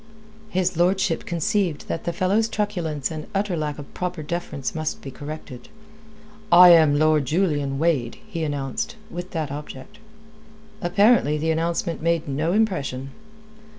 [0.49, 5.11] His lordship conceived that the fellow's truculence and utter lack of proper deference must be
[5.11, 5.69] corrected.
[6.51, 9.99] "I am Lord Julian Wade," he announced, with that object.
[10.81, 13.11] Apparently the announcement made no impression.